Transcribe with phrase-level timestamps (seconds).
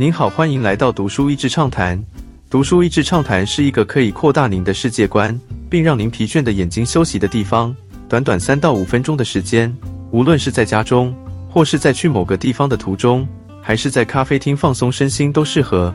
[0.00, 2.02] 您好，欢迎来到读书益智畅谈。
[2.48, 5.38] 读书益智畅谈是一个可以扩大您的世界观，
[5.68, 7.76] 并让您疲倦的眼睛休息的地方。
[8.08, 9.70] 短短三到五分钟的时间，
[10.10, 11.14] 无论是在家中，
[11.50, 13.28] 或是在去某个地方的途中，
[13.60, 15.94] 还是在咖啡厅放松身心，都适合。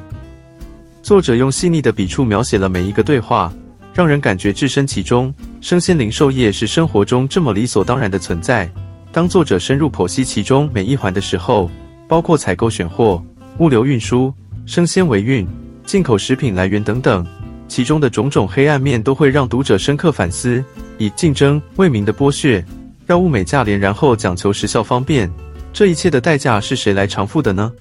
[1.01, 3.51] 作者用细腻的笔触描写了每一个对话，
[3.91, 5.33] 让人感觉置身其中。
[5.61, 8.69] 生鲜零售业是生活中这么理所当然的存在。
[9.11, 11.71] 当作者深入剖析其中每一环的时候，
[12.07, 13.19] 包括采购选货。
[13.59, 14.33] 物流运输、
[14.65, 15.47] 生鲜维运、
[15.85, 17.25] 进口食品来源等等，
[17.67, 20.63] 其中的种种黑暗面都会让读者深刻反思。
[20.97, 22.63] 以竞争为名的剥削，
[23.05, 25.31] 让物美价廉，然后讲求时效方便，
[25.71, 27.71] 这一切的代价是谁来偿付的呢？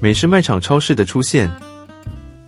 [0.00, 1.50] 美式卖场超市的出现，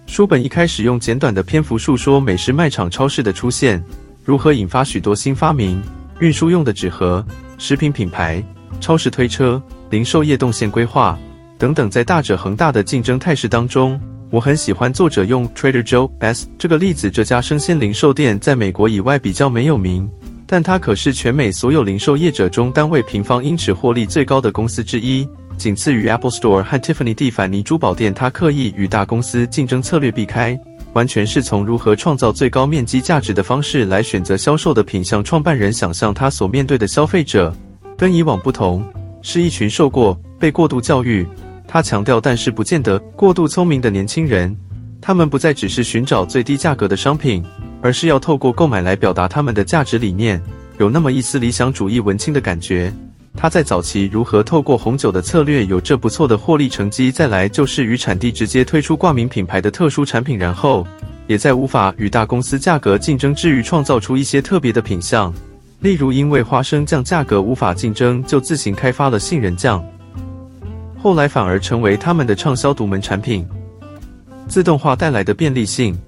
[0.06, 3.82] 书本一开始用简短的篇幅述说美式卖场超市的出现，
[4.24, 5.82] 如何引发许多新发明：
[6.20, 7.24] 运输用的纸盒、
[7.58, 8.42] 食品品牌、
[8.80, 11.18] 超市推车、零售业动线规划。
[11.60, 17.10] 等等，在大者恒大的竞争态势当中，我很喜欢作者用 Trader Joe S 这个例子。
[17.10, 20.10] 这家生鲜零售店在美国以外比较没有名，
[20.46, 28.14] 但它可是全美所有零售业者中单位平方英尺获利最高的公司之一，仅次于 Apple Store 和 Tiffany 蒂凡尼珠宝店。
[28.14, 30.58] 它刻意与大公司竞争策略避开，
[30.94, 35.22] 完全是从如何创造最高面积价值的方式来选择销售的品项。
[35.22, 37.54] 创办人想象他所面对的消费者
[37.98, 38.82] 跟以往不同，
[39.20, 41.28] 是一群受过被过度教育。
[41.72, 44.56] 他强调，但是不见得过度聪明的年轻人，
[45.00, 47.44] 他们不再只是寻找最低价格的商品，
[47.80, 50.42] 而是要透过购买来表达他们的价值理念，
[50.78, 52.92] 有那么一丝理想主义文青的感觉。
[53.36, 60.84] 他在早期如何透过红酒的策略有着不错的获利成绩，再来就是与产地直接推出挂名品牌的特殊产品，然后
[61.28, 65.32] 也在无法与大公司价格竞争之余，创造出一些特别的品相，
[65.78, 69.80] 例如因为花生酱价格无法竞争，就自行开发了杏仁酱。
[71.02, 73.46] 后来反而成为他们的畅销独门产品。
[74.46, 75.98] 自动化带来的便利性。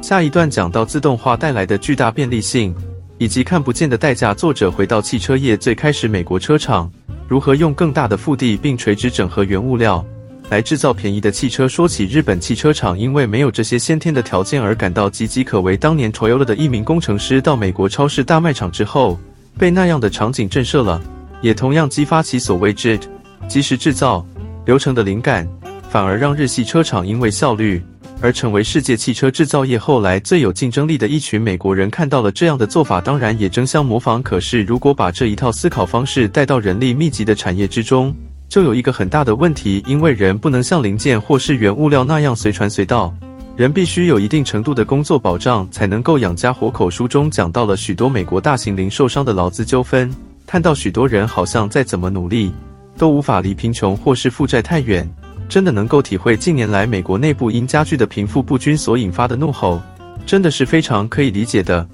[0.00, 2.74] 下一段讲到自动化带来的巨大便利性，
[3.18, 4.34] 以及看不见的代价。
[4.34, 6.90] 作者回到汽车业最开始，美国车厂
[7.28, 10.04] 如何用更大的腹地并垂直整合原物料
[10.50, 11.68] 来制造便宜的汽车。
[11.68, 15.76] 说起日本汽车厂，因为没有这些先天的条件而感到岌岌可危。
[15.76, 19.16] 当年 Toyota 的一名工程师到美国超市大卖场之后，
[19.56, 21.00] 被那样的场景震慑了，
[21.40, 23.02] 也同样激发起所谓 JIT。
[23.48, 24.24] 及时制造
[24.64, 25.48] 流程的灵感，
[25.90, 27.82] 反而让日系车厂因为效率
[28.20, 31.90] 而成为世界汽车制造业后来最有竞争力的一群美国人。
[31.90, 34.22] 看到了这样的做法，当然也争相模仿。
[34.22, 38.14] 可是，如果把这一套思考方式带到人力密集的产业之中，
[38.48, 43.12] 就有一个很大的问题，因为人不能像零件或是原物料那样随传随到，
[43.56, 46.88] 人必须有一定程度的工作保障，才能够养家活口。
[46.88, 50.14] 书中讲到了许多美国大型零售商的劳资纠纷，
[50.46, 52.52] 看到许多人好像再怎么努力。
[52.96, 55.08] 都无法离贫穷或是负债太远，
[55.48, 59.80] 真的能够体会近年来美国内部因加剧的贫富不均所引发的怒吼，
[60.24, 61.86] 真的是非常可以理解的。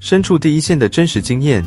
[0.00, 1.64] 身处第一线的真实经验，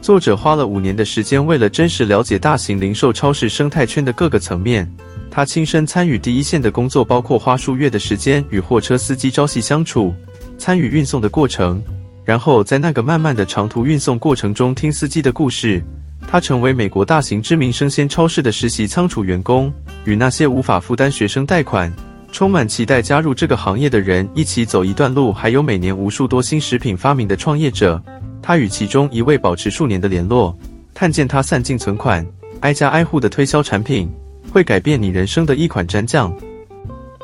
[0.00, 4.90] 作者花了五年的时间，为了真实了解大型零售超市生态圈的各个层面，
[5.30, 10.14] 他亲身参与第一线的工作，包括花数月的时间与货车司机朝夕相处，
[10.56, 11.82] 参与运送的过程，
[12.24, 15.82] 然后在那个漫漫的长途运送过程中听司机的故事。
[16.28, 19.72] 他成为美国大型知名生鲜超市的实习仓储员工，
[20.04, 21.92] 与那些无法负担学生贷款、
[22.32, 25.32] 充满期待加入这个行业的人一起走一段路。
[25.32, 28.02] 还有每年无数多新食品发明的创业者，
[28.42, 30.56] 他与其中一位保持数年的联络，
[30.92, 32.26] 看见他散尽存款，
[32.60, 34.10] 挨家挨户的推销产品，
[34.52, 36.34] 会改变你人生的一款蘸酱，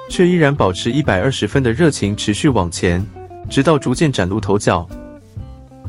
[0.08, 3.04] 却依然保持一百二十分的热情，持续往前，
[3.50, 4.88] 直到逐渐崭露头角。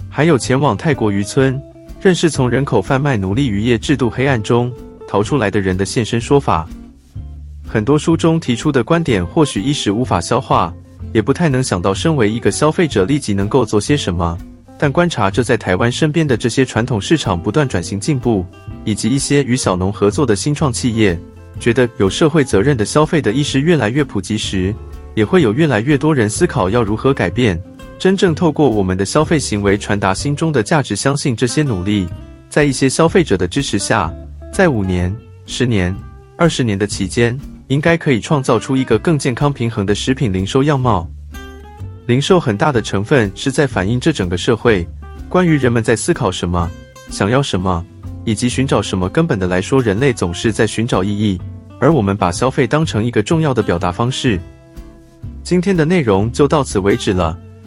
[0.09, 1.61] 还有前往泰国渔村。
[2.03, 4.69] 认识从人口贩卖、奴隶渔业制度黑暗中
[5.07, 6.67] 逃出来的人的现身说法。
[7.65, 10.73] 很多书中提出的观点，或许一时无法消化，
[11.13, 14.37] 也不太能想到身为一个消费者立即能够做些什么。
[14.77, 18.45] 但观察着在台湾身边的这些传统市场不断转型进步，
[18.83, 21.17] 以及一些与小农合作的新创企业，
[21.57, 24.75] 觉得有社会责任的消费的意识越来越普及时，
[25.15, 27.57] 也会有越来越多人思考要如何改变。
[28.03, 32.05] 真正透过我们的消费行为传达心中的价值，相信这些努力，
[32.49, 34.13] 在一些消费者的支持下，
[34.51, 35.15] 在五年、
[35.45, 35.95] 十年、
[36.35, 37.39] 二十年的期间，
[37.69, 41.09] 应该可以创造出一个更健康、平衡的食品零售样貌。
[42.05, 44.85] 零售很大的成分是在反映这整个社会
[45.29, 46.69] 关于人们在思考什么、
[47.09, 47.85] 想要什么
[48.25, 49.07] 以及寻找什么。
[49.07, 51.39] 根本的来说，人类总是在寻找意义，
[51.79, 54.37] 而我们把消费当成一个重要的表达方式。
[55.41, 57.39] 今天的内容就到此为止了。